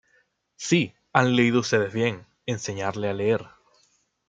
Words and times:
Sí, 0.55 0.95
han 1.13 1.35
leído 1.35 1.59
ustedes 1.59 1.93
bien: 1.93 2.25
enseñarle 2.47 3.07
a 3.07 3.13
leer. 3.13 3.45